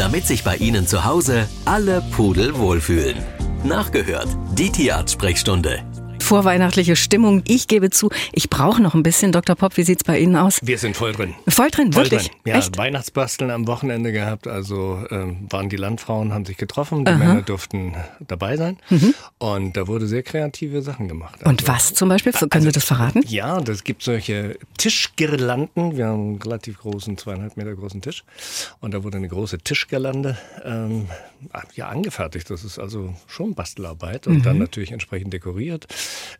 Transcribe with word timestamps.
damit 0.00 0.26
sich 0.26 0.42
bei 0.44 0.56
Ihnen 0.56 0.86
zu 0.86 1.04
Hause 1.04 1.46
alle 1.66 2.00
Pudel 2.00 2.56
wohlfühlen. 2.56 3.18
Nachgehört, 3.64 4.28
die 4.54 4.70
Tierarzt-Sprechstunde. 4.70 5.89
Vorweihnachtliche 6.30 6.94
Stimmung. 6.94 7.42
Ich 7.48 7.66
gebe 7.66 7.90
zu, 7.90 8.08
ich 8.30 8.48
brauche 8.48 8.80
noch 8.80 8.94
ein 8.94 9.02
bisschen. 9.02 9.32
Dr. 9.32 9.56
Pop, 9.56 9.76
wie 9.76 9.82
sieht's 9.82 10.04
bei 10.04 10.16
Ihnen 10.20 10.36
aus? 10.36 10.60
Wir 10.62 10.78
sind 10.78 10.96
voll 10.96 11.10
drin. 11.10 11.34
Voll 11.48 11.70
drin, 11.72 11.92
Voll 11.92 12.04
wirklich? 12.04 12.28
drin. 12.28 12.38
Ja, 12.46 12.58
Echt? 12.58 12.78
Weihnachtsbasteln 12.78 13.50
am 13.50 13.66
Wochenende 13.66 14.12
gehabt. 14.12 14.46
Also 14.46 15.04
ähm, 15.10 15.48
waren 15.50 15.68
die 15.68 15.74
Landfrauen, 15.76 16.32
haben 16.32 16.44
sich 16.44 16.56
getroffen, 16.56 17.04
die 17.04 17.10
Aha. 17.10 17.18
Männer 17.18 17.42
durften 17.42 17.94
dabei 18.20 18.56
sein. 18.56 18.76
Und 19.38 19.76
da 19.76 19.88
wurde 19.88 20.06
sehr 20.06 20.22
kreative 20.22 20.82
Sachen 20.82 21.08
gemacht. 21.08 21.40
Und 21.42 21.62
Also, 21.62 21.72
was 21.72 21.94
zum 21.94 22.08
Beispiel? 22.08 22.30
Können 22.32 22.62
Sie 22.64 22.70
das 22.70 22.84
verraten? 22.84 23.24
Ja, 23.26 23.60
das 23.60 23.82
gibt 23.82 24.04
solche 24.04 24.56
Tischgirlanden. 24.78 25.96
Wir 25.96 26.06
haben 26.06 26.20
einen 26.34 26.42
relativ 26.42 26.78
großen, 26.78 27.18
zweieinhalb 27.18 27.56
Meter 27.56 27.74
großen 27.74 28.02
Tisch. 28.02 28.22
Und 28.78 28.94
da 28.94 29.02
wurde 29.02 29.16
eine 29.16 29.26
große 29.26 29.58
Tischgirlande 29.58 30.38
ähm, 30.64 31.06
ja, 31.74 31.88
angefertigt. 31.88 32.48
Das 32.50 32.62
ist 32.62 32.78
also 32.78 33.14
schon 33.26 33.56
Bastelarbeit. 33.56 34.28
Und 34.28 34.46
dann 34.46 34.58
natürlich 34.58 34.92
entsprechend 34.92 35.32
dekoriert. 35.32 35.88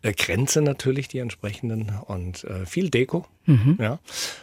Äh, 0.01 0.13
Kränze 0.13 0.61
natürlich, 0.61 1.07
die 1.07 1.19
entsprechenden. 1.19 1.91
Und 2.07 2.43
äh, 2.45 2.65
viel 2.65 2.89
Deko. 2.89 3.25
Ja. 3.79 3.99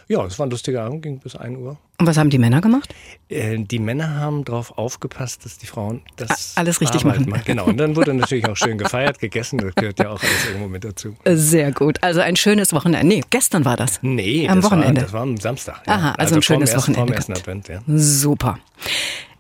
ja, 0.09 0.25
es 0.27 0.39
war 0.39 0.47
ein 0.47 0.51
lustiger 0.51 0.83
Abend, 0.85 1.03
ging 1.03 1.19
bis 1.21 1.35
1 1.35 1.57
Uhr. 1.57 1.79
Und 1.99 2.07
was 2.07 2.19
haben 2.19 2.29
die 2.31 2.37
Männer 2.39 2.61
gemacht? 2.61 2.95
Äh, 3.31 3.57
die 3.59 3.79
Männer 3.79 4.17
haben 4.17 4.45
darauf 4.45 4.77
aufgepasst, 4.77 5.45
dass 5.47 5.57
die 5.57 5.67
Frauen 5.67 6.03
das 6.17 6.55
A- 6.57 6.61
alles 6.61 6.81
richtig 6.83 7.05
Arbeit 7.07 7.27
machen. 7.27 7.43
Genau. 7.47 7.67
Und 7.67 7.79
dann 7.79 7.97
wurde 7.97 8.13
natürlich 8.13 8.47
auch 8.49 8.57
schön 8.57 8.77
gefeiert, 8.77 9.19
gegessen. 9.21 9.59
Das 9.59 9.75
gehört 9.77 9.99
ja 10.01 10.11
auch 10.11 10.21
alles 10.23 10.47
irgendwo 10.49 10.69
mit 10.69 10.85
dazu. 10.85 11.17
Sehr 11.27 11.73
gut. 11.73 12.03
Also 12.03 12.21
ein 12.21 12.37
schönes 12.37 12.73
Wochenende. 12.75 13.07
Nee, 13.07 13.23
gestern 13.31 13.65
war 13.65 13.77
das. 13.77 14.01
Nee, 14.03 14.47
Am 14.49 14.57
das 14.61 14.65
Wochenende. 14.71 14.97
War, 15.01 15.05
das 15.05 15.13
war 15.15 15.23
am 15.23 15.37
Samstag. 15.39 15.81
Aha, 15.87 16.13
also 16.19 16.35
ein 16.35 16.43
vorm 16.43 16.43
schönes 16.43 16.71
ersten, 16.73 16.97
Wochenende 16.97 17.23
Vorm 17.23 17.33
ersten. 17.33 17.33
Advent, 17.33 17.69
ja. 17.69 17.81
Super. 17.87 18.59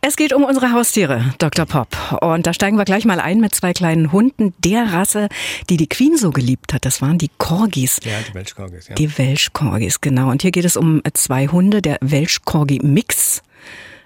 Es 0.00 0.16
geht 0.16 0.32
um 0.32 0.44
unsere 0.44 0.72
Haustiere, 0.72 1.34
Dr. 1.38 1.66
Pop. 1.66 1.88
Und 2.22 2.46
da 2.46 2.52
steigen 2.52 2.76
wir 2.76 2.84
gleich 2.84 3.04
mal 3.04 3.18
ein 3.18 3.40
mit 3.40 3.54
zwei 3.54 3.72
kleinen 3.72 4.12
Hunden 4.12 4.54
der 4.58 4.92
Rasse, 4.92 5.28
die 5.68 5.76
die 5.76 5.88
Queen 5.88 6.16
so 6.16 6.30
geliebt 6.30 6.72
hat. 6.72 6.84
Das 6.84 7.02
waren 7.02 7.18
die 7.18 7.30
Corgis. 7.38 7.98
Ja, 8.04 8.12
die 8.28 8.34
Welschkorgis, 8.34 8.88
ja. 8.88 8.94
Die 8.94 9.18
Welsh 9.18 9.52
Corgis, 9.52 10.00
genau. 10.00 10.30
Und 10.30 10.42
hier 10.42 10.52
geht 10.52 10.64
es 10.64 10.76
um 10.76 11.02
zwei 11.14 11.48
Hunde, 11.48 11.82
der 11.82 11.98
Welsh 12.00 12.42
Corgi 12.44 12.78
Mix. 12.80 13.42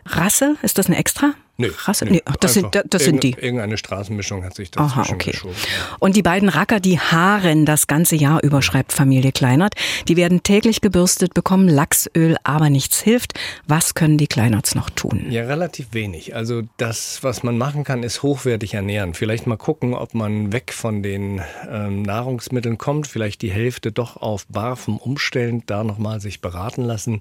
Rasse, 0.07 0.57
ist 0.63 0.79
das 0.79 0.87
eine 0.87 0.97
extra? 0.97 1.35
Nö, 1.59 1.71
Rasse? 1.85 2.07
nö, 2.07 2.13
Nee, 2.13 2.23
ach, 2.25 2.37
das, 2.37 2.55
sind, 2.55 2.65
einfach 2.75 2.83
das 2.89 3.05
sind 3.05 3.23
die. 3.23 3.29
irgend- 3.31 3.43
Irgendeine 3.43 3.77
Straßenmischung 3.77 4.43
hat 4.45 4.55
sich 4.55 4.71
dazwischen 4.71 5.01
Aha, 5.01 5.13
okay. 5.13 5.31
geschoben. 5.33 5.55
Und 5.99 6.17
die 6.17 6.23
beiden 6.23 6.49
Racker, 6.49 6.81
die 6.81 6.99
haaren 6.99 7.67
das 7.67 7.87
ganze 7.87 8.17
Jahr 8.17 8.43
über, 8.43 8.63
schreibt 8.63 8.93
Familie 8.93 9.33
Kleinert. 9.33 9.75
Die 10.09 10.17
werden 10.17 10.43
täglich 10.43 10.81
gebürstet, 10.81 11.35
bekommen 11.35 11.69
Lachsöl, 11.69 12.37
aber 12.43 12.71
nichts 12.71 13.01
hilft. 13.01 13.35
Was 13.69 13.95
können 13.95 14.17
die 14.19 14.27
Kleinerts 14.27 14.75
noch 14.75 14.89
tun? 14.91 15.27
Ja, 15.31 15.43
relativ 15.45 15.89
wenig. 15.93 16.35
Also 16.35 16.63
das, 16.79 17.23
was 17.23 17.43
man 17.43 17.59
machen 17.59 17.85
kann, 17.85 18.03
ist 18.03 18.23
hochwertig 18.23 18.75
ernähren. 18.75 19.13
Vielleicht 19.15 19.47
mal 19.47 19.57
gucken, 19.57 19.95
ob 19.95 20.15
man 20.15 20.53
weg 20.53 20.73
von 20.73 21.03
den 21.03 21.43
ähm, 21.71 22.03
Nahrungsmitteln 22.03 22.79
kommt, 22.79 23.07
vielleicht 23.07 23.43
die 23.43 23.51
Hälfte 23.51 23.93
doch 23.93 24.17
auf 24.17 24.47
Barfen 24.49 24.97
umstellen, 24.97 25.63
da 25.67 25.85
nochmal 25.85 26.21
sich 26.21 26.41
beraten 26.41 26.83
lassen 26.83 27.19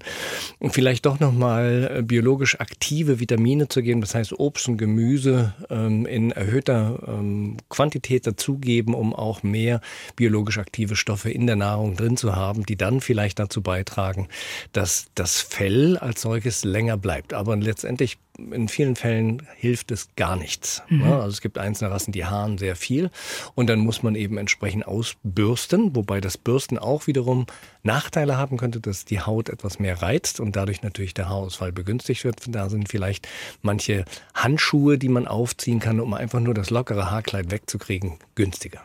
und 0.58 0.72
vielleicht 0.72 1.04
doch 1.06 1.20
nochmal 1.20 1.96
äh, 1.98 2.02
biologisch 2.02 2.58
aktive 2.60 3.20
Vitamine 3.20 3.68
zu 3.68 3.82
geben, 3.82 4.00
das 4.00 4.14
heißt 4.14 4.31
Obst 4.38 4.68
und 4.68 4.76
Gemüse 4.76 5.54
ähm, 5.70 6.06
in 6.06 6.30
erhöhter 6.30 6.98
ähm, 7.06 7.56
Quantität 7.68 8.26
dazugeben, 8.26 8.94
um 8.94 9.14
auch 9.14 9.42
mehr 9.42 9.80
biologisch 10.16 10.58
aktive 10.58 10.96
Stoffe 10.96 11.30
in 11.30 11.46
der 11.46 11.56
Nahrung 11.56 11.96
drin 11.96 12.16
zu 12.16 12.34
haben, 12.36 12.64
die 12.66 12.76
dann 12.76 13.00
vielleicht 13.00 13.38
dazu 13.38 13.62
beitragen, 13.62 14.28
dass 14.72 15.06
das 15.14 15.40
Fell 15.40 15.96
als 15.96 16.22
solches 16.22 16.64
länger 16.64 16.96
bleibt. 16.96 17.34
Aber 17.34 17.56
letztendlich 17.56 18.18
in 18.38 18.68
vielen 18.68 18.96
Fällen 18.96 19.46
hilft 19.56 19.90
es 19.90 20.08
gar 20.16 20.36
nichts. 20.36 20.82
Ja, 20.88 21.20
also 21.20 21.28
es 21.28 21.40
gibt 21.40 21.58
einzelne 21.58 21.90
Rassen, 21.90 22.12
die 22.12 22.24
haaren 22.24 22.58
sehr 22.58 22.76
viel 22.76 23.10
und 23.54 23.68
dann 23.68 23.80
muss 23.80 24.02
man 24.02 24.14
eben 24.14 24.38
entsprechend 24.38 24.86
ausbürsten, 24.86 25.94
wobei 25.94 26.20
das 26.20 26.38
Bürsten 26.38 26.78
auch 26.78 27.06
wiederum 27.06 27.46
Nachteile 27.82 28.36
haben 28.36 28.56
könnte, 28.56 28.80
dass 28.80 29.04
die 29.04 29.20
Haut 29.20 29.48
etwas 29.48 29.78
mehr 29.78 30.02
reizt 30.02 30.40
und 30.40 30.56
dadurch 30.56 30.82
natürlich 30.82 31.14
der 31.14 31.28
Haarausfall 31.28 31.72
begünstigt 31.72 32.24
wird. 32.24 32.36
Da 32.48 32.68
sind 32.68 32.88
vielleicht 32.88 33.28
manche 33.60 34.04
Handschuhe, 34.34 34.98
die 34.98 35.08
man 35.08 35.26
aufziehen 35.26 35.80
kann, 35.80 36.00
um 36.00 36.14
einfach 36.14 36.40
nur 36.40 36.54
das 36.54 36.70
lockere 36.70 37.10
Haarkleid 37.10 37.50
wegzukriegen, 37.50 38.18
günstiger. 38.34 38.82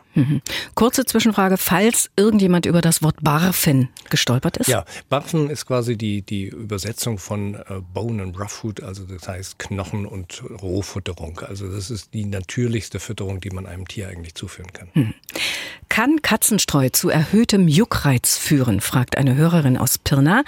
Kurze 0.74 1.04
Zwischenfrage, 1.04 1.56
falls 1.56 2.10
irgendjemand 2.16 2.66
über 2.66 2.80
das 2.80 3.02
Wort 3.02 3.22
Barfen 3.22 3.88
gestolpert 4.10 4.56
ist. 4.56 4.66
Ja, 4.66 4.84
Barfen 5.08 5.48
ist 5.48 5.66
quasi 5.66 5.96
die, 5.96 6.22
die 6.22 6.46
Übersetzung 6.46 7.18
von 7.18 7.54
äh, 7.54 7.80
Bone 7.94 8.22
and 8.22 8.38
Rough 8.38 8.50
Food, 8.50 8.82
also 8.82 9.04
das 9.04 9.28
heißt 9.28 9.47
Knochen 9.56 10.04
und 10.04 10.42
Rohfutterung. 10.60 11.40
Also 11.40 11.72
das 11.72 11.90
ist 11.90 12.12
die 12.12 12.26
natürlichste 12.26 13.00
Fütterung, 13.00 13.40
die 13.40 13.50
man 13.50 13.64
einem 13.64 13.88
Tier 13.88 14.08
eigentlich 14.08 14.34
zuführen 14.34 14.72
kann. 14.74 15.14
Kann 15.88 16.20
Katzenstreu 16.20 16.90
zu 16.90 17.08
erhöhtem 17.08 17.66
Juckreiz 17.66 18.36
führen, 18.36 18.80
fragt 18.80 19.16
eine 19.16 19.36
Hörerin 19.36 19.78
aus 19.78 19.96
Pirna. 19.98 20.44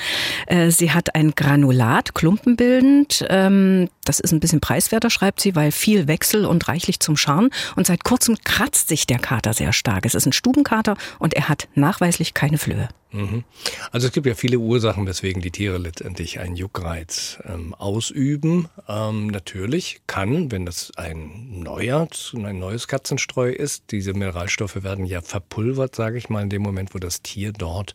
Äh, 0.47 0.71
Sie 0.71 0.93
hat 0.93 1.15
ein 1.15 1.31
Granulat, 1.34 2.15
klumpenbildend. 2.15 3.25
Ähm, 3.31 3.88
Das 4.05 4.21
ist 4.21 4.33
ein 4.33 4.41
bisschen 4.41 4.61
preiswerter, 4.61 5.09
schreibt 5.09 5.41
sie, 5.41 5.55
weil 5.55 5.72
viel 5.72 6.09
Wechsel 6.09 6.44
und 6.44 6.69
reichlich 6.69 7.00
zum 7.00 7.17
Scharren. 7.17 7.50
Und 7.77 7.87
seit 7.87 8.05
kurzem 8.05 8.37
kratzt 8.44 8.88
sich 8.88 9.06
der 9.06 9.19
Kater 9.19 9.55
sehr 9.55 9.72
stark. 9.72 10.05
Es 10.05 10.15
ist 10.15 10.27
ein 10.27 10.32
Stubenkater 10.32 10.97
und 11.19 11.34
er 11.34 11.49
hat 11.49 11.69
nachweislich 11.75 12.34
keine 12.34 12.59
Flöhe. 12.59 12.88
Mhm. 13.12 13.44
Also 13.91 14.06
es 14.06 14.12
gibt 14.12 14.26
ja 14.26 14.34
viele 14.34 14.59
Ursachen, 14.59 15.06
weswegen 15.06 15.43
die 15.43 15.50
Tiere 15.50 15.78
letztendlich 15.78 16.38
einen 16.38 16.56
Juckreiz 16.56 17.38
ähm, 17.44 17.75
ausüben. 17.75 18.69
Ähm, 18.88 19.26
natürlich 19.28 20.00
kann, 20.06 20.50
wenn 20.53 20.66
das 20.66 20.93
ein 20.97 21.60
neuer, 21.60 22.09
ein 22.34 22.59
neues 22.59 22.88
Katzenstreu 22.88 23.50
ist, 23.50 23.84
diese 23.91 24.12
Mineralstoffe 24.12 24.82
werden 24.82 25.04
ja 25.04 25.22
verpulvert, 25.22 25.97
sage 25.97 26.19
ich 26.19 26.28
mal, 26.28 26.43
in 26.43 26.50
dem 26.50 26.62
Moment, 26.62 26.94
wo 26.94 26.99
das 26.99 27.22
Tier 27.22 27.53
dort 27.53 27.94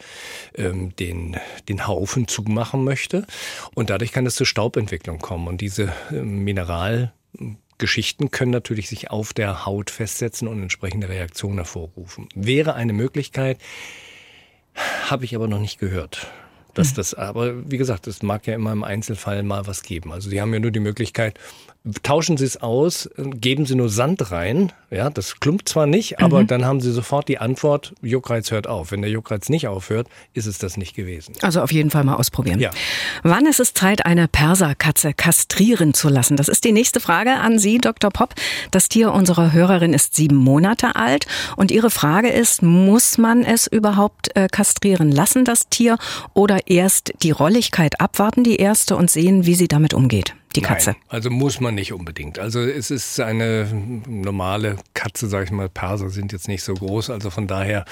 ähm, 0.55 0.95
den, 0.97 1.37
den 1.69 1.87
Haufen 1.87 2.27
zumachen 2.27 2.83
möchte. 2.83 3.25
Und 3.73 3.89
dadurch 3.89 4.11
kann 4.11 4.25
es 4.25 4.35
zur 4.35 4.47
Staubentwicklung 4.47 5.19
kommen. 5.19 5.47
Und 5.47 5.61
diese 5.61 5.93
ähm, 6.11 6.43
Mineral 6.43 7.13
Geschichten 7.77 8.31
können 8.31 8.51
natürlich 8.51 8.87
sich 8.87 9.11
auf 9.11 9.33
der 9.33 9.65
Haut 9.65 9.89
festsetzen 9.89 10.47
und 10.47 10.61
entsprechende 10.61 11.09
Reaktionen 11.09 11.57
hervorrufen. 11.57 12.29
Wäre 12.33 12.73
eine 12.75 12.93
Möglichkeit, 12.93 13.59
habe 14.75 15.25
ich 15.25 15.35
aber 15.35 15.47
noch 15.47 15.59
nicht 15.59 15.79
gehört. 15.79 16.27
Dass 16.75 16.93
das, 16.93 17.13
aber 17.13 17.69
wie 17.69 17.77
gesagt, 17.77 18.05
es 18.07 18.21
mag 18.21 18.45
ja 18.47 18.53
immer 18.53 18.71
im 18.71 18.83
Einzelfall 18.83 19.43
mal 19.43 19.65
was 19.65 19.81
geben. 19.81 20.11
Also 20.11 20.29
Sie 20.29 20.41
haben 20.41 20.53
ja 20.53 20.59
nur 20.59 20.71
die 20.71 20.79
Möglichkeit, 20.79 21.39
tauschen 22.03 22.37
Sie 22.37 22.45
es 22.45 22.61
aus, 22.61 23.09
geben 23.17 23.65
Sie 23.65 23.75
nur 23.75 23.89
Sand 23.89 24.31
rein. 24.31 24.71
Ja, 24.89 25.09
das 25.09 25.39
klumpt 25.39 25.69
zwar 25.69 25.85
nicht, 25.85 26.19
aber 26.19 26.43
dann 26.43 26.65
haben 26.65 26.81
Sie 26.81 26.91
sofort 26.91 27.27
die 27.27 27.37
Antwort, 27.37 27.93
Juckreiz 28.01 28.51
hört 28.51 28.67
auf. 28.67 28.91
Wenn 28.91 29.01
der 29.01 29.11
Juckreiz 29.11 29.49
nicht 29.49 29.67
aufhört, 29.67 30.07
ist 30.33 30.47
es 30.47 30.57
das 30.57 30.77
nicht 30.77 30.95
gewesen. 30.95 31.35
Also 31.41 31.61
auf 31.61 31.71
jeden 31.71 31.91
Fall 31.91 32.03
mal 32.03 32.15
ausprobieren. 32.15 32.59
Ja. 32.59 32.71
Wann 33.23 33.45
ist 33.45 33.59
es 33.59 33.73
Zeit, 33.73 34.05
eine 34.05 34.27
Perserkatze 34.27 35.13
kastrieren 35.13 35.93
zu 35.93 36.09
lassen? 36.09 36.37
Das 36.37 36.47
ist 36.47 36.63
die 36.63 36.71
nächste 36.71 36.99
Frage 36.99 37.33
an 37.33 37.59
Sie, 37.59 37.77
Dr. 37.77 38.09
Popp. 38.09 38.33
Das 38.71 38.89
Tier 38.89 39.11
unserer 39.11 39.53
Hörerin 39.53 39.93
ist 39.93 40.15
sieben 40.15 40.37
Monate 40.37 40.95
alt 40.95 41.27
und 41.55 41.71
ihre 41.71 41.89
Frage 41.89 42.29
ist, 42.29 42.63
muss 42.63 43.17
man 43.17 43.43
es 43.43 43.67
überhaupt 43.67 44.35
äh, 44.35 44.47
kastrieren 44.47 45.11
lassen, 45.11 45.45
das 45.45 45.69
Tier, 45.69 45.97
oder 46.33 46.64
erst 46.65 47.13
die 47.23 47.31
Rolligkeit 47.31 47.99
abwarten, 47.99 48.43
die 48.43 48.57
erste, 48.57 48.95
und 48.95 49.09
sehen, 49.09 49.45
wie 49.45 49.55
sie 49.55 49.67
damit 49.67 49.93
umgeht, 49.93 50.35
die 50.55 50.61
Katze? 50.61 50.91
Nein, 50.91 51.01
also 51.09 51.29
muss 51.29 51.59
man 51.59 51.75
nicht 51.75 51.93
unbedingt. 51.93 52.39
Also 52.39 52.61
es 52.61 52.91
ist 52.91 53.19
eine 53.19 53.67
normale 54.07 54.77
Katze, 54.93 55.27
sage 55.27 55.45
ich 55.45 55.51
mal. 55.51 55.69
Perser 55.69 56.09
sind 56.09 56.31
jetzt 56.31 56.47
nicht 56.47 56.63
so 56.63 56.73
groß, 56.73 57.09
also 57.09 57.29
von 57.29 57.47
daher 57.47 57.85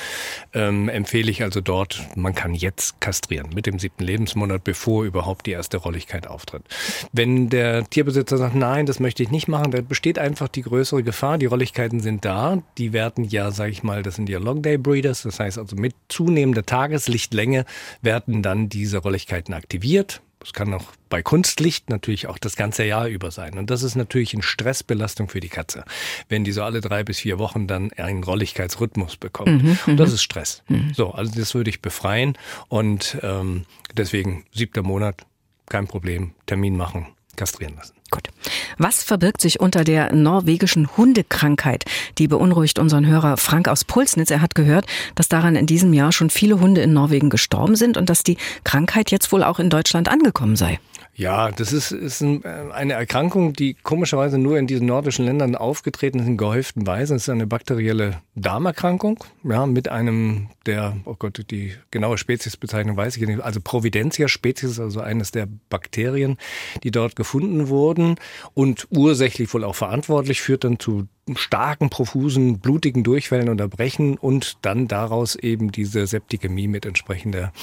ähm, 0.54 0.90
empfehle 0.90 1.30
ich 1.30 1.44
also 1.44 1.62
dort, 1.62 2.02
man 2.16 2.34
kann 2.34 2.54
jetzt 2.54 3.00
kastrieren 3.02 3.50
mit 3.54 3.66
dem 3.66 3.80
siebten 3.80 4.04
Lebensmonat, 4.04 4.64
bevor 4.64 5.04
überhaupt 5.04 5.46
die 5.46 5.52
erste 5.52 5.78
Rolligkeit 5.78 6.28
auftritt. 6.28 6.64
Wenn 7.12 7.50
der 7.50 7.90
Tierbesitzer 7.90 8.38
sagt, 8.38 8.56
nein, 8.56 8.86
das 8.86 9.00
möchte 9.00 9.24
ich 9.24 9.32
nicht 9.32 9.48
machen, 9.48 9.72
dann 9.72 9.88
besteht 9.88 10.20
einfach 10.20 10.48
die 10.48 10.62
größere 10.62 11.04
Gefahr. 11.04 11.38
Die 11.38 11.46
Rolligkeiten 11.46 12.00
sind 12.00 12.26
da, 12.26 12.62
die 12.78 12.94
werden 12.94 13.26
ja, 13.26 13.52
sage 13.52 13.72
ich 13.72 13.84
mal, 13.84 14.04
das 14.04 14.16
sind 14.16 14.30
ja 14.30 14.40
Long 14.40 14.62
Day 14.62 14.78
Breeders, 14.78 15.24
das 15.24 15.40
heißt 15.40 15.58
also 15.58 15.76
mit 15.76 15.96
zunehmender 16.10 16.66
Tageslichtlänge 16.66 17.66
werden 18.02 18.42
dann 18.42 18.70
diese 18.70 19.00
Rolligkeiten 19.00 19.54
aktiviert. 19.54 20.22
Das 20.44 20.52
kann 20.52 20.74
auch 20.74 20.84
bei 21.10 21.24
Kunstlicht 21.24 21.90
natürlich 21.90 22.28
auch 22.28 22.38
das 22.38 22.58
ganze 22.58 22.84
Jahr 22.84 23.08
über 23.08 23.32
sein. 23.32 23.58
Und 23.58 23.70
das 23.70 23.82
ist 23.82 23.96
natürlich 23.96 24.34
eine 24.34 24.44
Stressbelastung 24.44 25.30
für 25.30 25.40
die 25.40 25.48
Katze, 25.48 25.86
wenn 26.28 26.44
die 26.44 26.52
so 26.52 26.64
alle 26.64 26.82
drei 26.82 27.04
bis 27.04 27.20
vier 27.20 27.40
Wochen 27.40 27.66
dann 27.66 27.94
einen 27.94 28.24
Rolligkeitsrhythmus 28.24 29.16
bekommt. 29.16 29.64
und 29.88 29.98
das 29.98 30.12
ist 30.12 30.22
Stress. 30.22 30.62
So, 30.94 31.12
also 31.12 31.32
das 31.34 31.56
würde 31.56 31.70
ich 31.70 31.82
befreien. 31.82 32.38
Und 32.68 33.18
ähm, 33.22 33.66
deswegen 33.96 34.46
siebter 34.52 34.84
Monat, 34.84 35.26
kein 35.70 35.88
Problem, 35.88 36.34
Termin 36.46 36.76
machen, 36.76 37.08
kastrieren 37.36 37.76
lassen. 37.76 37.94
Gut. 38.12 38.30
Was 38.78 39.04
verbirgt 39.04 39.42
sich 39.42 39.60
unter 39.60 39.84
der 39.84 40.14
norwegischen 40.14 40.96
Hundekrankheit? 40.98 41.84
Die 42.18 42.28
beunruhigt 42.28 42.78
unseren 42.78 43.08
Hörer 43.08 43.38
Frank 43.38 43.68
aus 43.68 43.84
Pulsnitz. 43.86 44.30
Er 44.30 44.42
hat 44.42 44.56
gehört, 44.56 44.86
dass 45.16 45.30
daran 45.30 45.56
in 45.56 45.66
diesem 45.66 45.94
Jahr 45.94 46.12
schon 46.12 46.30
viele 46.30 46.60
Hunde 46.60 46.82
in 46.82 46.94
Norwegen 46.94 47.30
gestorben 47.30 47.76
sind 47.76 47.98
und 47.98 48.10
dass 48.10 48.24
die 48.24 48.38
Krankheit 48.64 49.10
jetzt 49.10 49.32
wohl 49.32 49.44
auch 49.44 49.60
in 49.60 49.70
Deutschland 49.70 50.10
angekommen 50.10 50.56
sei. 50.56 50.80
Ja, 51.16 51.52
das 51.52 51.74
ist, 51.74 51.92
ist 51.92 52.22
ein, 52.22 52.44
äh, 52.44 52.72
eine 52.74 52.94
Erkrankung, 52.94 53.54
die 53.54 53.76
komischerweise 53.76 54.40
nur 54.40 54.58
in 54.58 54.66
diesen 54.66 54.88
nordischen 54.88 55.26
Ländern 55.26 55.56
aufgetreten 55.56 56.20
ist 56.20 56.26
in 56.26 56.38
gehäuften 56.38 56.88
Weisen. 56.88 57.18
Es 57.18 57.24
ist 57.24 57.30
eine 57.30 57.46
bakterielle 57.46 58.22
Darmerkrankung, 58.34 59.24
ja, 59.44 59.68
mit 59.68 59.90
einem 59.90 60.50
der, 60.66 60.98
oh 61.06 61.16
Gott, 61.18 61.40
die 61.52 61.76
genaue 61.92 62.18
Speziesbezeichnung 62.18 62.98
weiß 62.98 63.18
ich 63.18 63.28
nicht, 63.28 63.42
also 63.42 63.60
Providentia 63.62 64.28
Spezies, 64.28 64.80
also 64.80 65.02
eines 65.02 65.30
der 65.30 65.48
Bakterien, 65.70 66.38
die 66.84 66.90
dort 66.90 67.16
gefunden 67.16 67.68
wurden 67.68 68.16
und 68.56 68.88
ursächlich 68.90 69.54
wohl 69.54 69.66
auch 69.66 69.76
verantwortlich, 69.76 70.42
führt 70.42 70.64
dann 70.64 70.80
zu 70.80 71.08
starken, 71.36 71.90
profusen, 71.90 72.60
blutigen 72.60 73.04
Durchfällen 73.04 73.48
unterbrechen 73.48 74.18
und 74.18 74.58
dann 74.62 74.88
daraus 74.88 75.36
eben 75.36 75.72
diese 75.72 76.06
Septikämie 76.06 76.68
mit 76.68 76.86
entsprechender, 76.86 77.54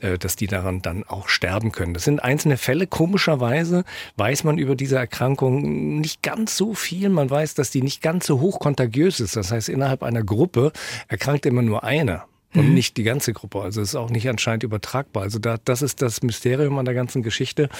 äh, 0.00 0.18
dass 0.18 0.36
die 0.36 0.46
daran 0.46 0.82
dann 0.82 1.02
auch 1.04 1.28
sterben 1.28 1.72
können. 1.72 1.94
Das 1.94 2.04
sind 2.04 2.22
einzelne 2.22 2.58
Fälle. 2.58 2.86
Komischerweise 2.86 3.84
weiß 4.16 4.44
man 4.44 4.58
über 4.58 4.76
diese 4.76 4.96
Erkrankung 4.96 6.00
nicht 6.00 6.22
ganz 6.22 6.56
so 6.56 6.74
viel. 6.74 7.08
Man 7.08 7.30
weiß, 7.30 7.54
dass 7.54 7.70
die 7.70 7.82
nicht 7.82 8.02
ganz 8.02 8.26
so 8.26 8.40
hoch 8.40 8.58
kontagiös 8.58 9.20
ist. 9.20 9.36
Das 9.36 9.50
heißt, 9.50 9.70
innerhalb 9.70 10.02
einer 10.02 10.22
Gruppe 10.22 10.72
erkrankt 11.08 11.46
immer 11.46 11.62
nur 11.62 11.84
einer 11.84 12.26
und 12.54 12.68
mhm. 12.68 12.74
nicht 12.74 12.98
die 12.98 13.02
ganze 13.02 13.32
Gruppe. 13.32 13.62
Also 13.62 13.80
es 13.80 13.90
ist 13.90 13.96
auch 13.96 14.10
nicht 14.10 14.28
anscheinend 14.28 14.62
übertragbar. 14.62 15.22
Also 15.22 15.38
da, 15.38 15.56
das 15.64 15.80
ist 15.80 16.02
das 16.02 16.22
Mysterium 16.22 16.78
an 16.78 16.84
der 16.84 16.94
ganzen 16.94 17.22
Geschichte. 17.22 17.70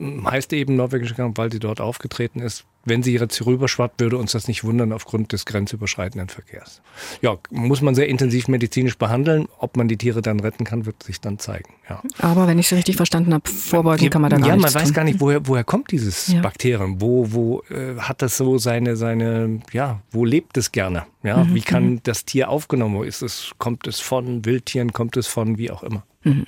Heißt 0.00 0.52
eben 0.52 0.76
norwegische 0.76 1.14
Krankheit, 1.14 1.38
weil 1.38 1.52
sie 1.52 1.58
dort 1.58 1.80
aufgetreten 1.80 2.40
ist 2.40 2.64
wenn 2.84 3.02
sie 3.02 3.12
jetzt 3.12 3.44
rüberschwappt, 3.44 4.00
würde 4.00 4.16
uns 4.16 4.32
das 4.32 4.48
nicht 4.48 4.64
wundern 4.64 4.92
aufgrund 4.92 5.32
des 5.32 5.44
grenzüberschreitenden 5.44 6.28
Verkehrs. 6.28 6.80
Ja, 7.20 7.36
muss 7.50 7.82
man 7.82 7.94
sehr 7.94 8.08
intensiv 8.08 8.48
medizinisch 8.48 8.96
behandeln. 8.96 9.46
Ob 9.58 9.76
man 9.76 9.88
die 9.88 9.96
Tiere 9.96 10.22
dann 10.22 10.40
retten 10.40 10.64
kann, 10.64 10.86
wird 10.86 11.02
sich 11.02 11.20
dann 11.20 11.38
zeigen. 11.38 11.74
Ja. 11.88 12.02
Aber 12.18 12.46
wenn 12.46 12.58
ich 12.58 12.72
es 12.72 12.76
richtig 12.76 12.96
verstanden 12.96 13.34
habe, 13.34 13.48
vorbeugen 13.48 14.08
kann 14.08 14.22
man 14.22 14.30
da 14.30 14.38
gar 14.38 14.48
Ja, 14.48 14.56
man 14.56 14.72
weiß 14.72 14.94
gar 14.94 15.04
nicht, 15.04 15.20
woher, 15.20 15.46
woher 15.46 15.64
kommt 15.64 15.90
dieses 15.90 16.28
ja. 16.28 16.40
Bakterium? 16.40 17.00
Wo, 17.00 17.32
wo 17.32 17.62
äh, 17.70 17.96
hat 17.98 18.22
das 18.22 18.36
so 18.36 18.58
seine, 18.58 18.96
seine, 18.96 19.60
ja, 19.72 20.00
wo 20.10 20.24
lebt 20.24 20.56
es 20.56 20.72
gerne? 20.72 21.04
Ja, 21.22 21.44
mhm. 21.44 21.54
wie 21.54 21.60
kann 21.60 21.84
mhm. 21.84 22.00
das 22.02 22.24
Tier 22.24 22.48
aufgenommen? 22.48 23.04
Ist 23.04 23.22
es, 23.22 23.52
kommt 23.58 23.86
es 23.86 24.00
von 24.00 24.44
Wildtieren, 24.44 24.92
kommt 24.92 25.16
es 25.16 25.26
von 25.26 25.58
wie 25.58 25.70
auch 25.70 25.82
immer? 25.82 26.04
Mhm. 26.22 26.46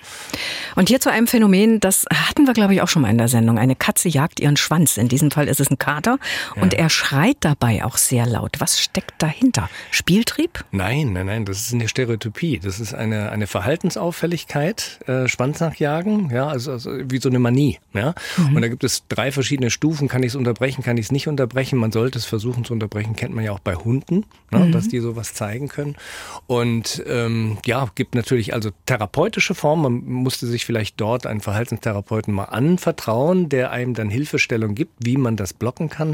Und 0.76 0.88
hier 0.88 1.00
zu 1.00 1.10
einem 1.10 1.26
Phänomen, 1.26 1.80
das 1.80 2.04
hatten 2.12 2.46
wir, 2.46 2.52
glaube 2.52 2.74
ich, 2.74 2.82
auch 2.82 2.88
schon 2.88 3.02
mal 3.02 3.10
in 3.10 3.16
der 3.16 3.28
Sendung. 3.28 3.58
Eine 3.58 3.74
Katze 3.74 4.08
jagt 4.08 4.38
ihren 4.38 4.58
Schwanz. 4.58 4.98
In 4.98 5.08
diesem 5.08 5.30
Fall 5.30 5.48
ist 5.48 5.60
es 5.60 5.70
ein 5.70 5.78
Kater. 5.78 6.18
Ja. 6.56 6.62
Und 6.62 6.74
er 6.74 6.90
schreit 6.90 7.36
dabei 7.40 7.84
auch 7.84 7.96
sehr 7.96 8.26
laut. 8.26 8.56
Was 8.58 8.80
steckt 8.80 9.22
dahinter? 9.22 9.68
Spieltrieb? 9.90 10.64
Nein, 10.70 11.12
nein, 11.12 11.26
nein. 11.26 11.44
Das 11.44 11.60
ist 11.60 11.74
eine 11.74 11.88
Stereotypie. 11.88 12.58
Das 12.58 12.80
ist 12.80 12.94
eine, 12.94 13.30
eine 13.30 13.46
Verhaltensauffälligkeit. 13.46 15.00
Äh, 15.06 15.28
Schwanz 15.28 15.60
nachjagen. 15.60 16.30
Ja, 16.30 16.48
also, 16.48 16.72
also 16.72 16.90
wie 17.04 17.18
so 17.18 17.28
eine 17.28 17.38
Manie. 17.38 17.78
Ja. 17.94 18.14
Mhm. 18.36 18.56
Und 18.56 18.62
da 18.62 18.68
gibt 18.68 18.84
es 18.84 19.04
drei 19.08 19.32
verschiedene 19.32 19.70
Stufen. 19.70 20.08
Kann 20.08 20.22
ich 20.22 20.28
es 20.28 20.36
unterbrechen? 20.36 20.82
Kann 20.82 20.96
ich 20.96 21.06
es 21.06 21.12
nicht 21.12 21.28
unterbrechen? 21.28 21.78
Man 21.78 21.92
sollte 21.92 22.18
es 22.18 22.24
versuchen 22.24 22.64
zu 22.64 22.72
unterbrechen. 22.72 23.16
Kennt 23.16 23.34
man 23.34 23.44
ja 23.44 23.52
auch 23.52 23.60
bei 23.60 23.74
Hunden, 23.74 24.24
ne, 24.50 24.60
mhm. 24.60 24.72
dass 24.72 24.88
die 24.88 25.00
sowas 25.00 25.34
zeigen 25.34 25.68
können. 25.68 25.96
Und 26.46 27.02
ähm, 27.06 27.58
ja, 27.64 27.88
gibt 27.94 28.14
natürlich 28.14 28.54
also 28.54 28.70
therapeutische 28.86 29.54
Form. 29.54 29.82
Man 29.82 30.04
musste 30.04 30.46
sich 30.46 30.64
vielleicht 30.64 31.00
dort 31.00 31.26
einen 31.26 31.40
Verhaltenstherapeuten 31.40 32.32
mal 32.32 32.44
anvertrauen, 32.44 33.48
der 33.48 33.70
einem 33.70 33.94
dann 33.94 34.10
Hilfestellung 34.10 34.74
gibt, 34.74 34.92
wie 35.04 35.16
man 35.16 35.36
das 35.36 35.52
blocken 35.52 35.88
kann. 35.88 36.11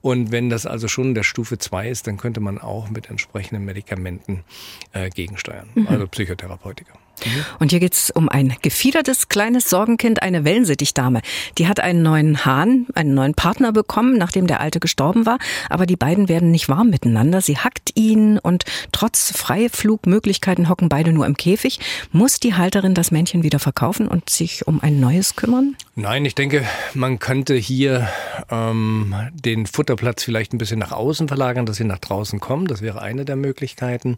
Und 0.00 0.32
wenn 0.32 0.50
das 0.50 0.66
also 0.66 0.88
schon 0.88 1.14
der 1.14 1.22
Stufe 1.22 1.58
2 1.58 1.88
ist, 1.88 2.06
dann 2.06 2.16
könnte 2.16 2.40
man 2.40 2.58
auch 2.58 2.90
mit 2.90 3.10
entsprechenden 3.10 3.64
Medikamenten 3.64 4.44
äh, 4.92 5.10
gegensteuern, 5.10 5.68
mhm. 5.74 5.88
also 5.88 6.06
Psychotherapeutika. 6.06 6.94
Mhm. 7.24 7.44
Und 7.58 7.70
hier 7.70 7.80
geht's 7.80 8.10
um 8.10 8.28
ein 8.28 8.54
gefiedertes 8.62 9.28
kleines 9.28 9.68
Sorgenkind, 9.70 10.22
eine 10.22 10.44
Wellensittichdame. 10.44 11.20
Die 11.58 11.68
hat 11.68 11.80
einen 11.80 12.02
neuen 12.02 12.44
Hahn, 12.44 12.86
einen 12.94 13.14
neuen 13.14 13.34
Partner 13.34 13.72
bekommen, 13.72 14.18
nachdem 14.18 14.46
der 14.46 14.60
alte 14.60 14.80
gestorben 14.80 15.26
war. 15.26 15.38
Aber 15.68 15.86
die 15.86 15.96
beiden 15.96 16.28
werden 16.28 16.50
nicht 16.50 16.68
warm 16.68 16.90
miteinander. 16.90 17.40
Sie 17.40 17.58
hackt 17.58 17.92
ihn 17.94 18.38
und 18.38 18.64
trotz 18.92 19.32
Freiflugmöglichkeiten 19.36 20.68
hocken 20.68 20.88
beide 20.88 21.12
nur 21.12 21.26
im 21.26 21.36
Käfig. 21.36 21.80
Muss 22.12 22.40
die 22.40 22.54
Halterin 22.54 22.94
das 22.94 23.10
Männchen 23.10 23.42
wieder 23.42 23.58
verkaufen 23.58 24.08
und 24.08 24.30
sich 24.30 24.66
um 24.66 24.80
ein 24.80 25.00
neues 25.00 25.36
kümmern? 25.36 25.76
Nein, 25.94 26.24
ich 26.24 26.34
denke, 26.34 26.64
man 26.94 27.18
könnte 27.18 27.54
hier 27.54 28.08
ähm, 28.50 29.14
den 29.32 29.66
Futterplatz 29.66 30.22
vielleicht 30.22 30.52
ein 30.52 30.58
bisschen 30.58 30.78
nach 30.78 30.92
außen 30.92 31.28
verlagern, 31.28 31.66
dass 31.66 31.76
sie 31.76 31.84
nach 31.84 31.98
draußen 31.98 32.40
kommen. 32.40 32.66
Das 32.66 32.82
wäre 32.82 33.02
eine 33.02 33.24
der 33.24 33.36
Möglichkeiten. 33.36 34.16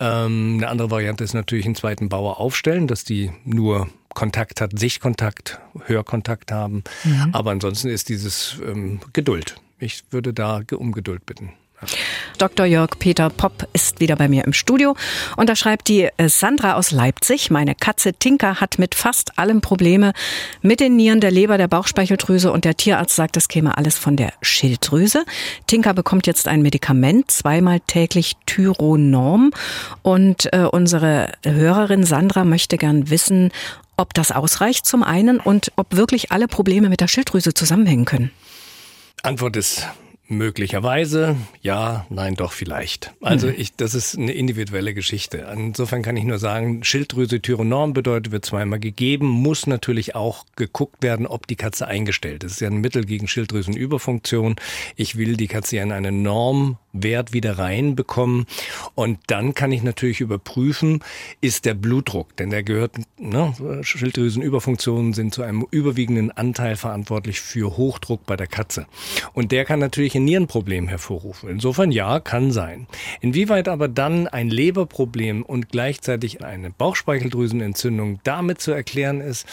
Ähm, 0.00 0.56
eine 0.58 0.68
andere 0.68 0.90
Variante 0.90 1.24
ist 1.24 1.34
natürlich 1.34 1.64
einen 1.64 1.74
zweiten 1.74 2.08
Bauer 2.08 2.25
Dauer 2.26 2.40
aufstellen, 2.40 2.88
dass 2.88 3.04
die 3.04 3.30
nur 3.44 3.88
Kontakt 4.14 4.60
hat, 4.60 4.76
Sichtkontakt, 4.76 5.60
Hörkontakt 5.84 6.50
haben. 6.50 6.82
Mhm. 7.04 7.30
Aber 7.32 7.52
ansonsten 7.52 7.88
ist 7.88 8.08
dieses 8.08 8.56
ähm, 8.66 8.98
Geduld. 9.12 9.54
Ich 9.78 10.02
würde 10.10 10.32
da 10.32 10.62
um 10.72 10.90
Geduld 10.90 11.24
bitten. 11.24 11.52
Dr. 12.38 12.66
Jörg 12.66 12.98
Peter 12.98 13.30
Popp 13.30 13.68
ist 13.72 14.00
wieder 14.00 14.16
bei 14.16 14.28
mir 14.28 14.44
im 14.44 14.52
Studio 14.52 14.96
und 15.36 15.48
da 15.48 15.56
schreibt 15.56 15.88
die 15.88 16.08
äh, 16.16 16.28
Sandra 16.28 16.74
aus 16.74 16.90
Leipzig, 16.90 17.50
meine 17.50 17.74
Katze 17.74 18.12
Tinka 18.12 18.60
hat 18.60 18.78
mit 18.78 18.94
fast 18.94 19.38
allem 19.38 19.60
Probleme 19.60 20.12
mit 20.62 20.80
den 20.80 20.96
Nieren, 20.96 21.20
der 21.20 21.30
Leber, 21.30 21.58
der 21.58 21.68
Bauchspeicheldrüse 21.68 22.52
und 22.52 22.64
der 22.64 22.76
Tierarzt 22.76 23.16
sagt, 23.16 23.36
es 23.36 23.48
käme 23.48 23.76
alles 23.76 23.96
von 23.96 24.16
der 24.16 24.32
Schilddrüse. 24.42 25.24
Tinka 25.66 25.92
bekommt 25.92 26.26
jetzt 26.26 26.48
ein 26.48 26.62
Medikament, 26.62 27.30
zweimal 27.30 27.80
täglich 27.80 28.36
Tyronorm 28.46 29.52
und 30.02 30.52
äh, 30.52 30.66
unsere 30.70 31.32
Hörerin 31.44 32.04
Sandra 32.04 32.44
möchte 32.44 32.76
gern 32.76 33.10
wissen, 33.10 33.50
ob 33.96 34.14
das 34.14 34.32
ausreicht 34.32 34.86
zum 34.86 35.02
einen 35.02 35.40
und 35.40 35.72
ob 35.76 35.96
wirklich 35.96 36.32
alle 36.32 36.48
Probleme 36.48 36.88
mit 36.88 37.00
der 37.00 37.08
Schilddrüse 37.08 37.54
zusammenhängen 37.54 38.04
können. 38.04 38.30
Antwort 39.22 39.56
ist 39.56 39.86
Möglicherweise, 40.28 41.36
ja, 41.62 42.04
nein, 42.10 42.34
doch 42.34 42.50
vielleicht. 42.50 43.14
Also 43.20 43.46
mhm. 43.46 43.54
ich, 43.58 43.76
das 43.76 43.94
ist 43.94 44.18
eine 44.18 44.32
individuelle 44.32 44.92
Geschichte. 44.92 45.46
Insofern 45.52 46.02
kann 46.02 46.16
ich 46.16 46.24
nur 46.24 46.38
sagen, 46.38 46.82
Schilddrüse 46.82 47.40
Tyronorm 47.40 47.92
bedeutet, 47.92 48.32
wird 48.32 48.44
zweimal 48.44 48.80
gegeben, 48.80 49.28
muss 49.28 49.68
natürlich 49.68 50.16
auch 50.16 50.44
geguckt 50.56 51.04
werden, 51.04 51.28
ob 51.28 51.46
die 51.46 51.54
Katze 51.54 51.86
eingestellt 51.86 52.42
ist. 52.42 52.46
Das 52.46 52.52
ist 52.52 52.60
ja 52.60 52.68
ein 52.68 52.80
Mittel 52.80 53.04
gegen 53.04 53.28
Schilddrüsenüberfunktion. 53.28 54.56
Ich 54.96 55.16
will 55.16 55.36
die 55.36 55.46
Katze 55.46 55.76
ja 55.76 55.84
in 55.84 55.92
eine 55.92 56.10
Normwert 56.10 57.32
wieder 57.32 57.58
reinbekommen. 57.58 58.46
Und 58.96 59.20
dann 59.28 59.54
kann 59.54 59.70
ich 59.70 59.84
natürlich 59.84 60.20
überprüfen, 60.20 61.04
ist 61.40 61.66
der 61.66 61.74
Blutdruck, 61.74 62.36
denn 62.36 62.50
der 62.50 62.64
gehört, 62.64 62.96
ne, 63.16 63.52
Schilddrüsenüberfunktionen 63.82 65.12
sind 65.12 65.34
zu 65.34 65.42
einem 65.42 65.64
überwiegenden 65.70 66.32
Anteil 66.32 66.74
verantwortlich 66.74 67.40
für 67.40 67.76
Hochdruck 67.76 68.26
bei 68.26 68.36
der 68.36 68.48
Katze. 68.48 68.86
Und 69.32 69.52
der 69.52 69.64
kann 69.64 69.78
natürlich 69.78 70.15
ein 70.16 70.24
Nierenproblem 70.24 70.88
hervorrufen. 70.88 71.48
Insofern 71.48 71.92
ja, 71.92 72.20
kann 72.20 72.52
sein. 72.52 72.86
Inwieweit 73.20 73.68
aber 73.68 73.88
dann 73.88 74.28
ein 74.28 74.48
Leberproblem 74.48 75.42
und 75.42 75.68
gleichzeitig 75.70 76.44
eine 76.44 76.70
Bauchspeicheldrüsenentzündung 76.70 78.20
damit 78.24 78.60
zu 78.60 78.72
erklären 78.72 79.20
ist, 79.20 79.46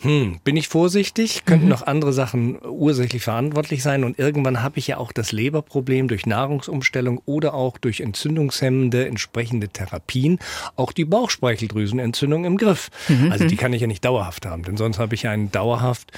hm, 0.00 0.40
bin 0.44 0.56
ich 0.56 0.68
vorsichtig, 0.68 1.44
könnten 1.44 1.66
mhm. 1.66 1.70
noch 1.70 1.86
andere 1.86 2.12
Sachen 2.12 2.58
ursächlich 2.64 3.22
verantwortlich 3.22 3.82
sein 3.82 4.04
und 4.04 4.18
irgendwann 4.18 4.62
habe 4.62 4.78
ich 4.78 4.86
ja 4.86 4.98
auch 4.98 5.12
das 5.12 5.32
Leberproblem 5.32 6.08
durch 6.08 6.26
Nahrungsumstellung 6.26 7.20
oder 7.26 7.54
auch 7.54 7.78
durch 7.78 8.00
entzündungshemmende 8.00 9.06
entsprechende 9.06 9.68
Therapien, 9.68 10.38
auch 10.76 10.92
die 10.92 11.04
Bauchspeicheldrüsenentzündung 11.04 12.44
im 12.44 12.56
Griff. 12.56 12.90
Mhm. 13.08 13.32
Also 13.32 13.46
die 13.46 13.56
kann 13.56 13.72
ich 13.72 13.80
ja 13.80 13.86
nicht 13.86 14.04
dauerhaft 14.04 14.46
haben, 14.46 14.62
denn 14.62 14.76
sonst 14.76 14.98
habe 14.98 15.14
ich 15.14 15.22
ja 15.22 15.30
ein 15.30 15.50
dauerhaft 15.50 16.12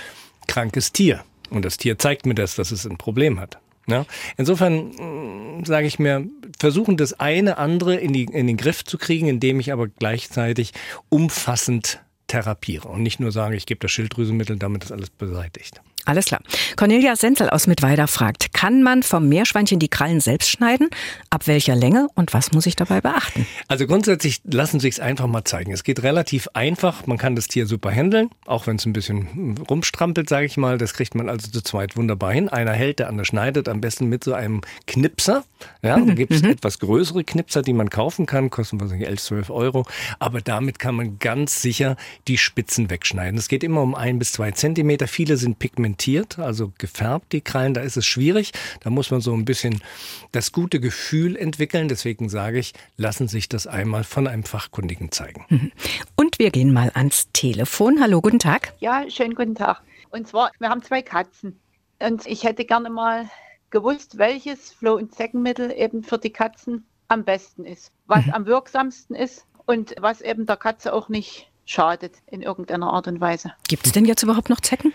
krankes 0.46 0.92
Tier. 0.92 1.24
Und 1.50 1.64
das 1.64 1.76
Tier 1.76 1.98
zeigt 1.98 2.26
mir 2.26 2.34
das, 2.34 2.56
dass 2.56 2.70
es 2.70 2.86
ein 2.86 2.96
Problem 2.96 3.38
hat. 3.38 3.58
Ja? 3.86 4.04
Insofern 4.36 5.58
mm, 5.58 5.64
sage 5.64 5.86
ich 5.86 5.98
mir, 5.98 6.26
versuchen 6.58 6.96
das 6.96 7.18
eine 7.20 7.58
andere 7.58 7.96
in, 7.96 8.12
die, 8.12 8.24
in 8.24 8.46
den 8.46 8.56
Griff 8.56 8.84
zu 8.84 8.98
kriegen, 8.98 9.28
indem 9.28 9.60
ich 9.60 9.72
aber 9.72 9.88
gleichzeitig 9.88 10.72
umfassend 11.08 12.00
therapiere 12.26 12.88
und 12.88 13.02
nicht 13.02 13.20
nur 13.20 13.32
sage, 13.32 13.56
ich 13.56 13.66
gebe 13.66 13.80
das 13.80 13.92
Schilddrüsenmittel, 13.92 14.58
damit 14.58 14.84
ist 14.84 14.92
alles 14.92 15.10
beseitigt. 15.10 15.80
Alles 16.06 16.26
klar. 16.26 16.40
Cornelia 16.76 17.16
Senzel 17.16 17.50
aus 17.50 17.66
Mittweida 17.66 18.06
fragt, 18.06 18.54
kann 18.54 18.84
man 18.84 19.02
vom 19.02 19.28
Meerschweinchen 19.28 19.80
die 19.80 19.88
Krallen 19.88 20.20
selbst 20.20 20.48
schneiden? 20.48 20.88
Ab 21.30 21.48
welcher 21.48 21.74
Länge 21.74 22.06
und 22.14 22.32
was 22.32 22.52
muss 22.52 22.64
ich 22.66 22.76
dabei 22.76 23.00
beachten? 23.00 23.44
Also 23.66 23.88
grundsätzlich 23.88 24.40
lassen 24.44 24.78
sich 24.78 24.94
es 24.94 25.00
einfach 25.00 25.26
mal 25.26 25.42
zeigen. 25.42 25.72
Es 25.72 25.82
geht 25.82 26.04
relativ 26.04 26.48
einfach. 26.54 27.08
Man 27.08 27.18
kann 27.18 27.34
das 27.34 27.48
Tier 27.48 27.66
super 27.66 27.90
handeln, 27.90 28.30
auch 28.44 28.68
wenn 28.68 28.76
es 28.76 28.86
ein 28.86 28.92
bisschen 28.92 29.56
rumstrampelt, 29.68 30.28
sage 30.28 30.46
ich 30.46 30.56
mal. 30.56 30.78
Das 30.78 30.94
kriegt 30.94 31.16
man 31.16 31.28
also 31.28 31.50
zu 31.50 31.60
zweit 31.60 31.96
wunderbar 31.96 32.32
hin. 32.32 32.48
Einer 32.48 32.72
hält, 32.72 33.00
der 33.00 33.08
andere 33.08 33.24
schneidet, 33.24 33.68
am 33.68 33.80
besten 33.80 34.06
mit 34.06 34.22
so 34.22 34.32
einem 34.32 34.60
Knipser. 34.86 35.44
Ja, 35.82 35.98
da 35.98 36.14
gibt 36.14 36.32
es 36.32 36.42
mhm. 36.42 36.50
etwas 36.50 36.78
größere 36.78 37.24
Knipser, 37.24 37.62
die 37.62 37.72
man 37.72 37.90
kaufen 37.90 38.26
kann, 38.26 38.50
kosten 38.50 38.80
was 38.80 38.92
11, 38.92 39.20
12 39.20 39.50
Euro. 39.50 39.84
Aber 40.20 40.40
damit 40.40 40.78
kann 40.78 40.94
man 40.94 41.18
ganz 41.18 41.62
sicher 41.62 41.96
die 42.28 42.38
Spitzen 42.38 42.90
wegschneiden. 42.90 43.36
Es 43.36 43.48
geht 43.48 43.64
immer 43.64 43.82
um 43.82 43.96
ein 43.96 44.20
bis 44.20 44.32
zwei 44.32 44.52
Zentimeter. 44.52 45.08
Viele 45.08 45.36
sind 45.36 45.58
pigmentiert 45.58 45.95
pigmentiert, 45.96 46.38
also 46.38 46.72
gefärbt, 46.78 47.32
die 47.32 47.40
Krallen. 47.40 47.74
Da 47.74 47.80
ist 47.80 47.96
es 47.96 48.06
schwierig. 48.06 48.52
Da 48.80 48.90
muss 48.90 49.10
man 49.10 49.20
so 49.20 49.32
ein 49.32 49.44
bisschen 49.44 49.80
das 50.32 50.52
gute 50.52 50.80
Gefühl 50.80 51.36
entwickeln. 51.36 51.88
Deswegen 51.88 52.28
sage 52.28 52.58
ich, 52.58 52.72
lassen 52.96 53.28
sich 53.28 53.48
das 53.48 53.66
einmal 53.66 54.04
von 54.04 54.26
einem 54.26 54.44
Fachkundigen 54.44 55.10
zeigen. 55.10 55.44
Mhm. 55.48 55.72
Und 56.14 56.38
wir 56.38 56.50
gehen 56.50 56.72
mal 56.72 56.90
ans 56.94 57.28
Telefon. 57.32 58.00
Hallo, 58.00 58.20
guten 58.20 58.38
Tag. 58.38 58.74
Ja, 58.78 59.08
schönen 59.08 59.34
guten 59.34 59.54
Tag. 59.54 59.82
Und 60.10 60.28
zwar, 60.28 60.50
wir 60.58 60.68
haben 60.68 60.82
zwei 60.82 61.02
Katzen. 61.02 61.58
Und 61.98 62.26
ich 62.26 62.44
hätte 62.44 62.64
gerne 62.64 62.90
mal 62.90 63.28
gewusst, 63.70 64.18
welches 64.18 64.72
Floh- 64.72 64.96
und 64.96 65.14
Zeckenmittel 65.14 65.72
eben 65.72 66.02
für 66.02 66.18
die 66.18 66.30
Katzen 66.30 66.84
am 67.08 67.24
besten 67.24 67.64
ist, 67.64 67.92
was 68.06 68.26
mhm. 68.26 68.32
am 68.32 68.46
wirksamsten 68.46 69.16
ist 69.16 69.46
und 69.64 69.94
was 70.00 70.20
eben 70.20 70.46
der 70.46 70.56
Katze 70.56 70.92
auch 70.92 71.08
nicht 71.08 71.50
schadet 71.64 72.16
in 72.26 72.42
irgendeiner 72.42 72.92
Art 72.92 73.08
und 73.08 73.20
Weise. 73.20 73.52
Gibt 73.68 73.86
es 73.86 73.92
denn 73.92 74.04
jetzt 74.04 74.22
überhaupt 74.22 74.50
noch 74.50 74.60
Zecken? 74.60 74.92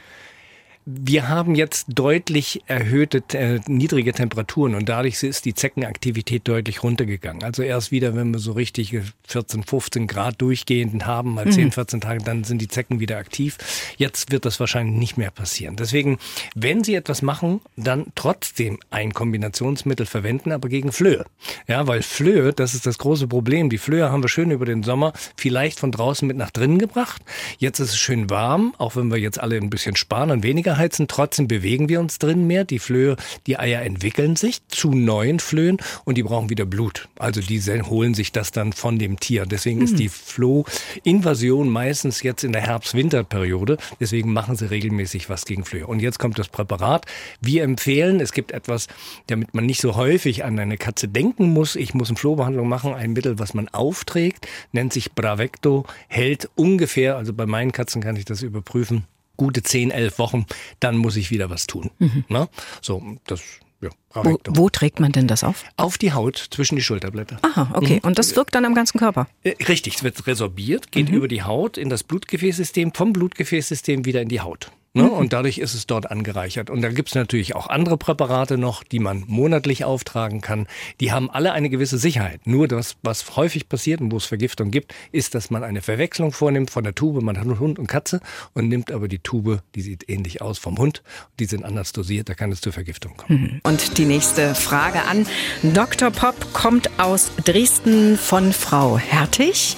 Wir 0.85 1.29
haben 1.29 1.53
jetzt 1.53 1.85
deutlich 1.89 2.63
erhöhte 2.65 3.23
äh, 3.33 3.59
niedrige 3.67 4.13
Temperaturen 4.13 4.73
und 4.73 4.89
dadurch 4.89 5.21
ist 5.21 5.45
die 5.45 5.53
Zeckenaktivität 5.53 6.47
deutlich 6.47 6.81
runtergegangen. 6.81 7.43
Also 7.43 7.61
erst 7.61 7.91
wieder, 7.91 8.15
wenn 8.15 8.31
wir 8.33 8.39
so 8.39 8.53
richtig 8.53 8.97
14, 9.27 9.63
15 9.63 10.07
Grad 10.07 10.41
durchgehend 10.41 11.05
haben, 11.05 11.35
mal 11.35 11.47
10, 11.51 11.71
14 11.71 11.97
mhm. 11.97 12.01
Tage, 12.01 12.23
dann 12.23 12.43
sind 12.43 12.61
die 12.61 12.67
Zecken 12.67 12.99
wieder 12.99 13.17
aktiv. 13.17 13.57
Jetzt 13.97 14.31
wird 14.31 14.45
das 14.45 14.59
wahrscheinlich 14.59 14.97
nicht 14.97 15.17
mehr 15.17 15.29
passieren. 15.29 15.75
Deswegen, 15.75 16.17
wenn 16.55 16.83
Sie 16.83 16.95
etwas 16.95 17.21
machen, 17.21 17.61
dann 17.75 18.07
trotzdem 18.15 18.79
ein 18.89 19.13
Kombinationsmittel 19.13 20.07
verwenden, 20.07 20.51
aber 20.51 20.67
gegen 20.67 20.91
Flöhe. 20.91 21.25
Ja, 21.67 21.85
weil 21.87 22.01
Flöhe, 22.01 22.53
das 22.53 22.73
ist 22.73 22.87
das 22.87 22.97
große 22.97 23.27
Problem. 23.27 23.69
Die 23.69 23.77
Flöhe 23.77 24.11
haben 24.11 24.23
wir 24.23 24.29
schön 24.29 24.49
über 24.49 24.65
den 24.65 24.81
Sommer 24.81 25.13
vielleicht 25.37 25.79
von 25.79 25.91
draußen 25.91 26.27
mit 26.27 26.37
nach 26.37 26.51
drinnen 26.51 26.79
gebracht. 26.79 27.21
Jetzt 27.59 27.79
ist 27.79 27.91
es 27.91 27.97
schön 27.97 28.31
warm, 28.31 28.73
auch 28.79 28.95
wenn 28.95 29.11
wir 29.11 29.17
jetzt 29.17 29.39
alle 29.39 29.57
ein 29.57 29.69
bisschen 29.69 29.95
sparen 29.95 30.31
und 30.31 30.43
weniger 30.43 30.70
heizen. 30.77 31.07
Trotzdem 31.07 31.47
bewegen 31.47 31.89
wir 31.89 31.99
uns 31.99 32.19
drin 32.19 32.47
mehr. 32.47 32.63
Die 32.63 32.79
Flöhe, 32.79 33.15
die 33.47 33.57
Eier 33.57 33.81
entwickeln 33.81 34.35
sich 34.35 34.65
zu 34.67 34.91
neuen 34.91 35.39
Flöhen 35.39 35.77
und 36.05 36.17
die 36.17 36.23
brauchen 36.23 36.49
wieder 36.49 36.65
Blut. 36.65 37.07
Also 37.17 37.41
die 37.41 37.61
holen 37.61 38.13
sich 38.13 38.31
das 38.31 38.51
dann 38.51 38.73
von 38.73 38.99
dem 38.99 39.19
Tier. 39.19 39.45
Deswegen 39.45 39.79
mhm. 39.79 39.85
ist 39.85 39.99
die 39.99 40.09
Flohinvasion 40.09 41.69
meistens 41.69 42.23
jetzt 42.23 42.43
in 42.43 42.51
der 42.51 42.61
Herbst-Winter-Periode. 42.61 43.77
Deswegen 43.99 44.33
machen 44.33 44.55
sie 44.55 44.69
regelmäßig 44.69 45.29
was 45.29 45.45
gegen 45.45 45.65
Flöhe. 45.65 45.87
Und 45.87 46.01
jetzt 46.01 46.19
kommt 46.19 46.39
das 46.39 46.49
Präparat. 46.49 47.05
Wir 47.39 47.63
empfehlen, 47.63 48.19
es 48.19 48.31
gibt 48.31 48.51
etwas, 48.51 48.87
damit 49.27 49.53
man 49.53 49.65
nicht 49.65 49.81
so 49.81 49.95
häufig 49.95 50.43
an 50.43 50.59
eine 50.59 50.77
Katze 50.77 51.07
denken 51.07 51.53
muss. 51.53 51.75
Ich 51.75 51.93
muss 51.93 52.09
eine 52.09 52.17
Flohbehandlung 52.17 52.67
machen. 52.67 52.93
Ein 52.93 53.13
Mittel, 53.13 53.39
was 53.39 53.53
man 53.53 53.67
aufträgt, 53.69 54.47
nennt 54.71 54.93
sich 54.93 55.13
Bravecto, 55.13 55.85
hält 56.07 56.49
ungefähr, 56.55 57.17
also 57.17 57.33
bei 57.33 57.45
meinen 57.45 57.71
Katzen 57.71 58.01
kann 58.01 58.15
ich 58.15 58.25
das 58.25 58.41
überprüfen, 58.41 59.05
gute 59.41 59.63
10, 59.63 59.89
11 59.89 60.19
Wochen, 60.19 60.45
dann 60.79 60.97
muss 60.97 61.15
ich 61.15 61.31
wieder 61.31 61.49
was 61.49 61.65
tun. 61.65 61.89
Mhm. 61.97 62.25
Na? 62.29 62.47
So, 62.79 63.01
das 63.25 63.41
ja, 63.81 63.89
wo, 64.13 64.37
wo, 64.49 64.69
trägt 64.69 64.99
man 64.99 65.11
denn 65.11 65.27
das 65.27 65.43
auf? 65.43 65.63
Auf 65.75 65.97
die 65.97 66.13
Haut 66.13 66.37
zwischen 66.51 66.75
die 66.75 66.83
Schulterblätter. 66.83 67.39
Aha, 67.41 67.71
okay. 67.73 67.95
Mhm. 67.95 68.07
Und 68.07 68.19
das 68.19 68.35
wirkt 68.35 68.53
dann 68.53 68.65
am 68.65 68.75
ganzen 68.75 68.99
Körper? 68.99 69.27
Äh, 69.41 69.55
richtig, 69.67 69.95
es 69.95 70.03
wird 70.03 70.27
resorbiert, 70.27 70.91
geht 70.91 71.09
mhm. 71.09 71.15
über 71.15 71.27
die 71.27 71.41
Haut 71.41 71.79
in 71.79 71.89
das 71.89 72.03
Blutgefäßsystem, 72.03 72.93
vom 72.93 73.13
Blutgefäßsystem 73.13 74.05
wieder 74.05 74.21
in 74.21 74.29
die 74.29 74.41
Haut. 74.41 74.71
Ne? 74.93 75.03
Mhm. 75.03 75.09
Und 75.11 75.33
dadurch 75.33 75.57
ist 75.57 75.73
es 75.73 75.87
dort 75.87 76.11
angereichert. 76.11 76.69
Und 76.69 76.81
da 76.81 76.89
gibt 76.89 77.09
es 77.09 77.15
natürlich 77.15 77.55
auch 77.55 77.67
andere 77.67 77.97
Präparate 77.97 78.57
noch, 78.57 78.83
die 78.83 78.99
man 78.99 79.23
monatlich 79.25 79.85
auftragen 79.85 80.41
kann. 80.41 80.67
Die 80.99 81.13
haben 81.13 81.31
alle 81.31 81.53
eine 81.53 81.69
gewisse 81.69 81.97
Sicherheit. 81.97 82.45
Nur 82.45 82.67
das, 82.67 82.97
was 83.01 83.37
häufig 83.37 83.69
passiert 83.69 84.01
und 84.01 84.11
wo 84.11 84.17
es 84.17 84.25
Vergiftung 84.25 84.69
gibt, 84.69 84.93
ist, 85.13 85.33
dass 85.33 85.49
man 85.49 85.63
eine 85.63 85.81
Verwechslung 85.81 86.33
vornimmt 86.33 86.71
von 86.71 86.83
der 86.83 86.93
Tube. 86.93 87.21
Man 87.21 87.37
hat 87.37 87.45
einen 87.45 87.59
Hund 87.59 87.79
und 87.79 87.87
Katze 87.87 88.19
und 88.53 88.67
nimmt 88.67 88.91
aber 88.91 89.07
die 89.07 89.19
Tube, 89.19 89.61
die 89.75 89.81
sieht 89.81 90.09
ähnlich 90.09 90.41
aus 90.41 90.57
vom 90.57 90.77
Hund. 90.77 91.03
Die 91.39 91.45
sind 91.45 91.63
anders 91.63 91.93
dosiert, 91.93 92.27
da 92.27 92.33
kann 92.33 92.51
es 92.51 92.59
zur 92.59 92.73
Vergiftung 92.73 93.15
kommen. 93.15 93.41
Mhm. 93.41 93.61
Und 93.63 93.97
die 93.97 94.05
nächste 94.05 94.55
Frage 94.55 95.03
an 95.03 95.25
Dr. 95.73 96.11
Pop 96.11 96.35
kommt 96.51 96.89
aus 96.99 97.31
Dresden 97.45 98.17
von 98.17 98.51
Frau 98.51 98.97
Hertig. 98.97 99.77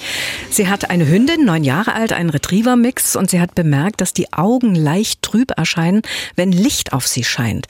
Sie 0.50 0.66
hat 0.66 0.90
eine 0.90 1.08
Hündin, 1.08 1.44
neun 1.44 1.62
Jahre 1.62 1.94
alt, 1.94 2.12
einen 2.12 2.30
Retriever-Mix 2.30 3.14
und 3.14 3.30
sie 3.30 3.40
hat 3.40 3.54
bemerkt, 3.54 4.00
dass 4.00 4.12
die 4.12 4.32
Augen 4.32 4.74
leicht 4.74 5.03
leicht 5.04 5.20
trüb 5.20 5.52
erscheinen, 5.54 6.00
wenn 6.34 6.50
Licht 6.50 6.94
auf 6.94 7.06
sie 7.06 7.24
scheint. 7.24 7.66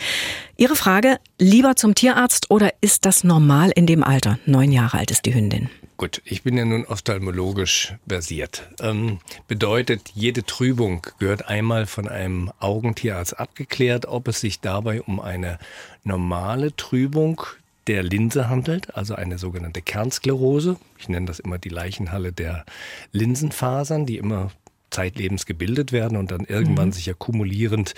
Ihre 0.56 0.76
Frage, 0.76 1.18
lieber 1.36 1.74
zum 1.74 1.96
Tierarzt 1.96 2.48
oder 2.48 2.72
ist 2.80 3.06
das 3.06 3.24
normal 3.24 3.72
in 3.74 3.86
dem 3.86 4.04
Alter? 4.04 4.38
Neun 4.46 4.70
Jahre 4.70 4.98
alt 4.98 5.10
ist 5.10 5.26
die 5.26 5.34
Hündin. 5.34 5.68
Gut, 5.96 6.22
ich 6.24 6.44
bin 6.44 6.56
ja 6.56 6.64
nun 6.64 6.84
ophthalmologisch 6.86 7.94
versiert. 8.06 8.68
Ähm, 8.80 9.18
bedeutet, 9.48 10.10
jede 10.14 10.44
Trübung 10.44 11.04
gehört 11.18 11.48
einmal 11.48 11.86
von 11.86 12.08
einem 12.08 12.52
Augentierarzt 12.60 13.38
abgeklärt, 13.38 14.06
ob 14.06 14.28
es 14.28 14.40
sich 14.40 14.60
dabei 14.60 15.02
um 15.02 15.18
eine 15.18 15.58
normale 16.04 16.74
Trübung 16.76 17.42
der 17.88 18.04
Linse 18.04 18.48
handelt, 18.48 18.96
also 18.96 19.16
eine 19.16 19.38
sogenannte 19.38 19.82
Kernsklerose. 19.82 20.76
Ich 20.98 21.08
nenne 21.08 21.26
das 21.26 21.40
immer 21.40 21.58
die 21.58 21.68
Leichenhalle 21.68 22.32
der 22.32 22.64
Linsenfasern, 23.12 24.06
die 24.06 24.18
immer 24.18 24.50
zeitlebens 24.94 25.46
gebildet 25.46 25.92
werden 25.92 26.16
und 26.16 26.30
dann 26.30 26.44
irgendwann 26.44 26.88
mhm. 26.88 26.92
sich 26.92 27.10
akkumulierend 27.10 27.94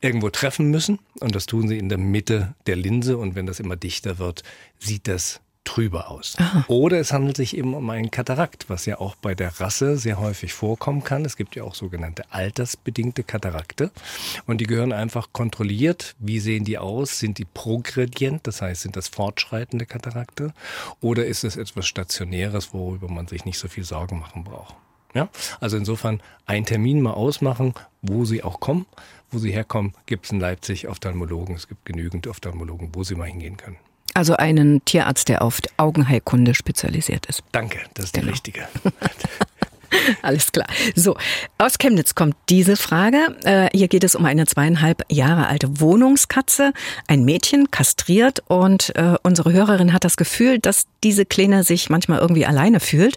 irgendwo 0.00 0.30
treffen 0.30 0.70
müssen. 0.70 0.98
Und 1.20 1.34
das 1.34 1.46
tun 1.46 1.68
sie 1.68 1.78
in 1.78 1.88
der 1.88 1.98
Mitte 1.98 2.54
der 2.66 2.76
Linse. 2.76 3.18
Und 3.18 3.34
wenn 3.34 3.46
das 3.46 3.60
immer 3.60 3.76
dichter 3.76 4.18
wird, 4.18 4.42
sieht 4.78 5.08
das 5.08 5.40
trüber 5.64 6.10
aus. 6.10 6.34
Aha. 6.38 6.64
Oder 6.68 6.98
es 6.98 7.12
handelt 7.12 7.36
sich 7.36 7.54
eben 7.54 7.74
um 7.74 7.90
einen 7.90 8.10
Katarakt, 8.10 8.70
was 8.70 8.86
ja 8.86 8.98
auch 9.00 9.16
bei 9.16 9.34
der 9.34 9.60
Rasse 9.60 9.98
sehr 9.98 10.18
häufig 10.18 10.54
vorkommen 10.54 11.04
kann. 11.04 11.26
Es 11.26 11.36
gibt 11.36 11.56
ja 11.56 11.62
auch 11.62 11.74
sogenannte 11.74 12.24
altersbedingte 12.32 13.22
Katarakte 13.22 13.90
und 14.46 14.62
die 14.62 14.66
gehören 14.66 14.94
einfach 14.94 15.34
kontrolliert. 15.34 16.16
Wie 16.18 16.40
sehen 16.40 16.64
die 16.64 16.78
aus? 16.78 17.18
Sind 17.18 17.36
die 17.36 17.44
progredient, 17.44 18.46
das 18.46 18.62
heißt, 18.62 18.80
sind 18.80 18.96
das 18.96 19.08
fortschreitende 19.08 19.84
Katarakte? 19.84 20.54
Oder 21.00 21.26
ist 21.26 21.44
es 21.44 21.56
etwas 21.56 21.86
Stationäres, 21.86 22.72
worüber 22.72 23.08
man 23.08 23.26
sich 23.26 23.44
nicht 23.44 23.58
so 23.58 23.68
viel 23.68 23.84
Sorgen 23.84 24.18
machen 24.20 24.44
braucht? 24.44 24.74
Ja? 25.14 25.28
Also 25.60 25.76
insofern 25.76 26.22
einen 26.46 26.66
Termin 26.66 27.00
mal 27.00 27.12
ausmachen, 27.12 27.74
wo 28.02 28.24
Sie 28.24 28.42
auch 28.42 28.60
kommen. 28.60 28.86
Wo 29.30 29.38
Sie 29.38 29.52
herkommen, 29.52 29.92
gibt 30.06 30.24
es 30.24 30.32
in 30.32 30.40
Leipzig 30.40 30.88
Ophthalmologen. 30.88 31.54
Es 31.54 31.68
gibt 31.68 31.84
genügend 31.84 32.26
Ophthalmologen, 32.26 32.90
wo 32.94 33.04
Sie 33.04 33.14
mal 33.14 33.26
hingehen 33.26 33.58
können. 33.58 33.76
Also 34.14 34.36
einen 34.36 34.84
Tierarzt, 34.84 35.28
der 35.28 35.42
auf 35.42 35.60
Augenheilkunde 35.76 36.54
spezialisiert 36.54 37.26
ist. 37.26 37.42
Danke, 37.52 37.78
das 37.94 38.06
ist 38.06 38.14
genau. 38.14 38.24
der 38.24 38.32
richtige. 38.32 38.68
Alles 40.22 40.52
klar. 40.52 40.66
So, 40.94 41.16
aus 41.58 41.78
Chemnitz 41.78 42.14
kommt 42.14 42.36
diese 42.48 42.76
Frage. 42.76 43.36
Äh, 43.44 43.68
hier 43.76 43.88
geht 43.88 44.04
es 44.04 44.14
um 44.14 44.24
eine 44.24 44.46
zweieinhalb 44.46 45.02
Jahre 45.10 45.46
alte 45.46 45.80
Wohnungskatze, 45.80 46.72
ein 47.06 47.24
Mädchen 47.24 47.70
kastriert 47.70 48.42
und 48.48 48.94
äh, 48.96 49.14
unsere 49.22 49.52
Hörerin 49.52 49.92
hat 49.92 50.04
das 50.04 50.16
Gefühl, 50.16 50.58
dass 50.58 50.86
diese 51.04 51.24
Kleine 51.24 51.62
sich 51.64 51.90
manchmal 51.90 52.18
irgendwie 52.18 52.46
alleine 52.46 52.80
fühlt, 52.80 53.16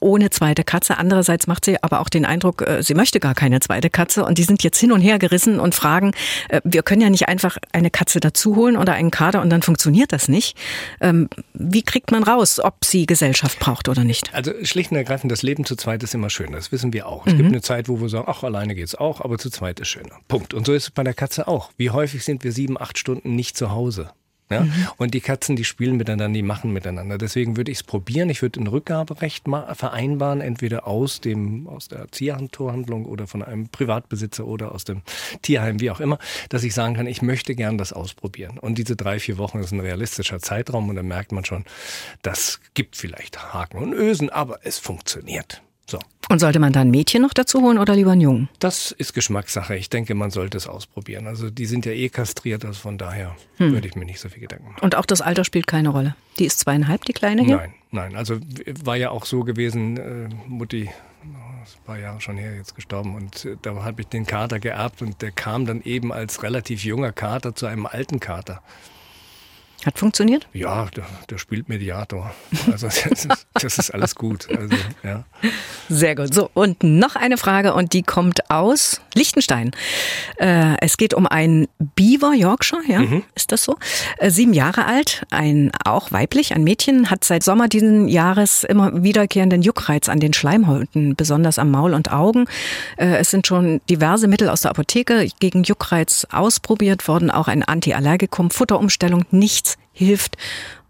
ohne 0.00 0.30
zweite 0.30 0.64
Katze. 0.64 0.98
Andererseits 0.98 1.46
macht 1.46 1.64
sie 1.64 1.82
aber 1.82 2.00
auch 2.00 2.08
den 2.08 2.24
Eindruck, 2.24 2.62
äh, 2.62 2.82
sie 2.82 2.94
möchte 2.94 3.20
gar 3.20 3.34
keine 3.34 3.60
zweite 3.60 3.90
Katze 3.90 4.24
und 4.24 4.38
die 4.38 4.44
sind 4.44 4.62
jetzt 4.62 4.78
hin 4.78 4.92
und 4.92 5.00
her 5.00 5.18
gerissen 5.18 5.60
und 5.60 5.74
fragen, 5.74 6.12
äh, 6.48 6.60
wir 6.64 6.82
können 6.82 7.00
ja 7.00 7.10
nicht 7.10 7.28
einfach 7.28 7.58
eine 7.72 7.90
Katze 7.90 8.20
dazu 8.20 8.56
holen 8.56 8.76
oder 8.76 8.92
einen 8.92 9.10
Kader 9.10 9.42
und 9.42 9.50
dann 9.50 9.62
funktioniert 9.62 10.12
das 10.12 10.28
nicht. 10.28 10.56
Ähm, 11.00 11.28
wie 11.54 11.82
kriegt 11.82 12.10
man 12.10 12.22
raus, 12.22 12.60
ob 12.60 12.84
sie 12.84 13.06
Gesellschaft 13.06 13.58
braucht 13.58 13.88
oder 13.88 14.04
nicht? 14.04 14.32
Also 14.34 14.52
schlicht 14.62 14.90
und 14.90 14.96
ergreifend, 14.96 15.32
das 15.32 15.42
Leben 15.42 15.64
zu 15.64 15.76
zweit 15.76 16.03
ist 16.04 16.14
immer 16.14 16.30
schön. 16.30 16.52
Das 16.52 16.70
wissen 16.70 16.92
wir 16.92 17.06
auch. 17.06 17.26
Es 17.26 17.32
mhm. 17.32 17.38
gibt 17.38 17.48
eine 17.50 17.62
Zeit, 17.62 17.88
wo 17.88 18.00
wir 18.00 18.08
sagen, 18.08 18.26
ach, 18.28 18.44
alleine 18.44 18.74
geht's 18.74 18.94
auch, 18.94 19.20
aber 19.20 19.38
zu 19.38 19.50
zweit 19.50 19.80
ist 19.80 19.88
schöner. 19.88 20.20
Punkt. 20.28 20.54
Und 20.54 20.66
so 20.66 20.72
ist 20.72 20.84
es 20.84 20.90
bei 20.90 21.02
der 21.02 21.14
Katze 21.14 21.48
auch. 21.48 21.70
Wie 21.76 21.90
häufig 21.90 22.24
sind 22.24 22.44
wir 22.44 22.52
sieben, 22.52 22.80
acht 22.80 22.98
Stunden 22.98 23.34
nicht 23.34 23.56
zu 23.56 23.70
Hause? 23.70 24.10
Ja? 24.50 24.60
Mhm. 24.60 24.72
Und 24.98 25.14
die 25.14 25.20
Katzen, 25.20 25.56
die 25.56 25.64
spielen 25.64 25.96
miteinander, 25.96 26.36
die 26.36 26.42
machen 26.42 26.72
miteinander. 26.72 27.18
Deswegen 27.18 27.56
würde 27.56 27.70
ich 27.70 27.78
es 27.78 27.82
probieren. 27.82 28.28
Ich 28.28 28.42
würde 28.42 28.60
ein 28.60 28.66
Rückgaberecht 28.66 29.44
vereinbaren, 29.72 30.40
entweder 30.40 30.86
aus 30.86 31.20
dem, 31.20 31.66
aus 31.66 31.88
der 31.88 32.00
Erziehertorhandlung 32.00 33.06
oder 33.06 33.26
von 33.26 33.42
einem 33.42 33.68
Privatbesitzer 33.68 34.46
oder 34.46 34.72
aus 34.72 34.84
dem 34.84 35.02
Tierheim, 35.42 35.80
wie 35.80 35.90
auch 35.90 36.00
immer, 36.00 36.18
dass 36.50 36.62
ich 36.64 36.74
sagen 36.74 36.94
kann, 36.94 37.06
ich 37.06 37.22
möchte 37.22 37.54
gern 37.54 37.78
das 37.78 37.92
ausprobieren. 37.92 38.58
Und 38.58 38.76
diese 38.76 38.96
drei, 38.96 39.18
vier 39.18 39.38
Wochen 39.38 39.58
ist 39.58 39.72
ein 39.72 39.80
realistischer 39.80 40.40
Zeitraum 40.40 40.88
und 40.88 40.96
dann 40.96 41.08
merkt 41.08 41.32
man 41.32 41.44
schon, 41.44 41.64
das 42.22 42.60
gibt 42.74 42.96
vielleicht 42.96 43.54
Haken 43.54 43.78
und 43.78 43.92
Ösen, 43.92 44.30
aber 44.30 44.60
es 44.62 44.78
funktioniert. 44.78 45.62
So. 45.86 45.98
Und 46.30 46.38
sollte 46.38 46.58
man 46.58 46.72
da 46.72 46.80
ein 46.80 46.90
Mädchen 46.90 47.22
noch 47.22 47.34
dazu 47.34 47.60
holen 47.60 47.78
oder 47.78 47.94
lieber 47.94 48.12
einen 48.12 48.22
Jungen? 48.22 48.48
Das 48.58 48.92
ist 48.92 49.12
Geschmackssache. 49.12 49.76
Ich 49.76 49.90
denke, 49.90 50.14
man 50.14 50.30
sollte 50.30 50.56
es 50.56 50.66
ausprobieren. 50.66 51.26
Also 51.26 51.50
die 51.50 51.66
sind 51.66 51.84
ja 51.84 51.92
eh 51.92 52.08
kastriert, 52.08 52.64
also 52.64 52.80
von 52.80 52.96
daher 52.96 53.36
hm. 53.58 53.72
würde 53.72 53.86
ich 53.86 53.94
mir 53.94 54.06
nicht 54.06 54.20
so 54.20 54.28
viel 54.28 54.40
Gedanken 54.40 54.72
machen. 54.72 54.80
Und 54.80 54.94
auch 54.94 55.04
das 55.04 55.20
Alter 55.20 55.44
spielt 55.44 55.66
keine 55.66 55.90
Rolle. 55.90 56.16
Die 56.38 56.46
ist 56.46 56.60
zweieinhalb, 56.60 57.04
die 57.04 57.12
Kleine 57.12 57.42
hier? 57.42 57.56
Nein, 57.56 57.74
nein. 57.90 58.16
Also 58.16 58.38
war 58.82 58.96
ja 58.96 59.10
auch 59.10 59.26
so 59.26 59.44
gewesen, 59.44 59.96
äh, 59.98 60.28
Mutti 60.48 60.88
ein 61.64 61.84
paar 61.84 61.98
Jahre 61.98 62.20
schon 62.20 62.36
her 62.36 62.54
jetzt 62.56 62.74
gestorben 62.74 63.14
und 63.14 63.44
äh, 63.44 63.56
da 63.62 63.74
habe 63.82 64.02
ich 64.02 64.08
den 64.08 64.26
Kater 64.26 64.60
geerbt 64.60 65.02
und 65.02 65.22
der 65.22 65.30
kam 65.30 65.66
dann 65.66 65.82
eben 65.82 66.12
als 66.12 66.42
relativ 66.42 66.84
junger 66.84 67.12
Kater 67.12 67.54
zu 67.54 67.66
einem 67.66 67.86
alten 67.86 68.20
Kater. 68.20 68.62
Hat 69.84 69.98
funktioniert? 69.98 70.46
Ja, 70.54 70.86
der, 70.86 71.04
der 71.28 71.36
spielt 71.36 71.68
Mediator. 71.68 72.34
Also 72.72 72.86
das 72.86 73.06
ist, 73.06 73.28
das 73.54 73.78
ist 73.78 73.90
alles 73.90 74.14
gut. 74.14 74.48
Also, 74.48 74.74
ja. 75.02 75.24
Sehr 75.90 76.14
gut. 76.14 76.32
So, 76.32 76.50
und 76.54 76.82
noch 76.82 77.16
eine 77.16 77.36
Frage 77.36 77.74
und 77.74 77.92
die 77.92 78.02
kommt 78.02 78.50
aus 78.50 79.02
Liechtenstein. 79.14 79.72
Äh, 80.38 80.76
es 80.80 80.96
geht 80.96 81.12
um 81.12 81.26
einen 81.26 81.68
Beaver 81.78 82.32
Yorkshire, 82.34 82.80
ja? 82.88 83.00
Mhm. 83.00 83.24
Ist 83.34 83.52
das 83.52 83.64
so? 83.64 83.76
Äh, 84.18 84.30
sieben 84.30 84.54
Jahre 84.54 84.86
alt, 84.86 85.26
ein 85.30 85.70
auch 85.84 86.12
weiblich, 86.12 86.54
ein 86.54 86.64
Mädchen, 86.64 87.10
hat 87.10 87.24
seit 87.24 87.42
Sommer 87.42 87.68
diesen 87.68 88.08
Jahres 88.08 88.64
immer 88.64 89.02
wiederkehrenden 89.02 89.60
Juckreiz 89.60 90.08
an 90.08 90.18
den 90.18 90.32
Schleimhäuten, 90.32 91.14
besonders 91.14 91.58
am 91.58 91.70
Maul 91.70 91.92
und 91.92 92.10
Augen. 92.10 92.46
Äh, 92.96 93.16
es 93.16 93.30
sind 93.30 93.46
schon 93.46 93.82
diverse 93.90 94.28
Mittel 94.28 94.48
aus 94.48 94.62
der 94.62 94.70
Apotheke 94.70 95.28
gegen 95.40 95.62
Juckreiz 95.62 96.26
ausprobiert 96.32 97.06
worden, 97.06 97.30
auch 97.30 97.48
ein 97.48 97.62
Antiallergikum, 97.62 98.50
Futterumstellung, 98.50 99.26
nichts 99.30 99.73
hilft. 99.92 100.36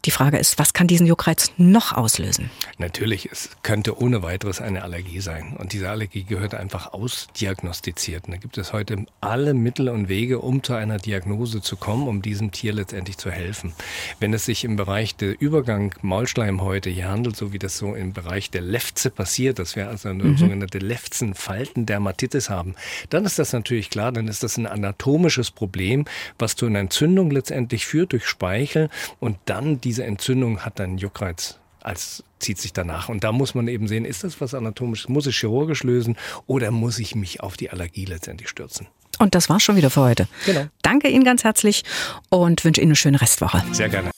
Die 0.04 0.10
Frage 0.10 0.36
ist, 0.36 0.58
was 0.58 0.74
kann 0.74 0.86
diesen 0.86 1.06
Juckreiz 1.06 1.50
noch 1.56 1.92
auslösen? 1.92 2.50
Natürlich, 2.76 3.30
es 3.32 3.48
könnte 3.62 3.98
ohne 3.98 4.22
weiteres 4.22 4.60
eine 4.60 4.82
Allergie 4.82 5.20
sein. 5.20 5.56
Und 5.56 5.72
diese 5.72 5.88
Allergie 5.88 6.24
gehört 6.24 6.54
einfach 6.54 6.92
ausdiagnostiziert. 6.92 8.26
Und 8.26 8.32
da 8.32 8.36
gibt 8.36 8.58
es 8.58 8.74
heute 8.74 9.06
alle 9.22 9.54
Mittel 9.54 9.88
und 9.88 10.10
Wege, 10.10 10.40
um 10.40 10.62
zu 10.62 10.74
einer 10.74 10.98
Diagnose 10.98 11.62
zu 11.62 11.76
kommen, 11.76 12.06
um 12.06 12.20
diesem 12.20 12.52
Tier 12.52 12.74
letztendlich 12.74 13.16
zu 13.16 13.30
helfen. 13.30 13.72
Wenn 14.20 14.34
es 14.34 14.44
sich 14.44 14.64
im 14.64 14.76
Bereich 14.76 15.16
der 15.16 15.40
Übergang 15.40 15.94
Maulschleimhäute 16.02 16.90
hier 16.90 17.08
handelt, 17.08 17.36
so 17.36 17.54
wie 17.54 17.58
das 17.58 17.78
so 17.78 17.94
im 17.94 18.12
Bereich 18.12 18.50
der 18.50 18.60
Lefze 18.60 19.08
passiert, 19.08 19.58
dass 19.58 19.74
wir 19.74 19.88
also 19.88 20.10
eine 20.10 20.24
mhm. 20.24 20.36
sogenannte 20.36 20.80
Lefzenfaltendermatitis 20.80 22.50
haben, 22.50 22.74
dann 23.08 23.24
ist 23.24 23.38
das 23.38 23.54
natürlich 23.54 23.88
klar, 23.88 24.12
dann 24.12 24.28
ist 24.28 24.42
das 24.42 24.58
ein 24.58 24.66
anatomisches 24.66 25.50
Problem, 25.50 26.04
was 26.38 26.56
zu 26.56 26.66
einer 26.66 26.80
Entzündung 26.80 27.30
letztendlich 27.30 27.86
führt 27.86 28.12
durch 28.12 28.26
Speichel 28.26 28.90
und 29.18 29.38
dann 29.46 29.80
die 29.80 29.93
diese 29.94 30.06
Entzündung 30.06 30.58
hat 30.64 30.80
dann 30.80 30.98
Juckreiz 30.98 31.60
als 31.80 32.24
zieht 32.40 32.58
sich 32.58 32.72
danach. 32.72 33.08
Und 33.08 33.22
da 33.22 33.30
muss 33.30 33.54
man 33.54 33.68
eben 33.68 33.86
sehen, 33.86 34.04
ist 34.04 34.24
das 34.24 34.40
was 34.40 34.54
anatomisches? 34.54 35.08
Muss 35.08 35.26
ich 35.28 35.38
chirurgisch 35.38 35.84
lösen 35.84 36.16
oder 36.48 36.72
muss 36.72 36.98
ich 36.98 37.14
mich 37.14 37.42
auf 37.42 37.56
die 37.56 37.70
Allergie 37.70 38.06
letztendlich 38.06 38.48
stürzen? 38.48 38.88
Und 39.20 39.36
das 39.36 39.48
war's 39.48 39.62
schon 39.62 39.76
wieder 39.76 39.90
für 39.90 40.00
heute. 40.00 40.26
Genau. 40.46 40.64
Danke 40.82 41.08
Ihnen 41.08 41.22
ganz 41.22 41.44
herzlich 41.44 41.84
und 42.28 42.64
wünsche 42.64 42.80
Ihnen 42.80 42.88
eine 42.88 42.96
schöne 42.96 43.20
Restwoche. 43.20 43.62
Sehr 43.70 43.88
gerne. 43.88 44.10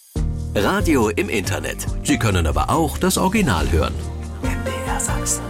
Radio 0.54 1.10
im 1.10 1.28
Internet. 1.28 1.84
Sie 2.04 2.18
können 2.18 2.46
aber 2.46 2.70
auch 2.70 2.96
das 2.96 3.18
Original 3.18 3.70
hören. 3.70 3.92
MDR 4.42 4.98
Sachsen. 4.98 5.42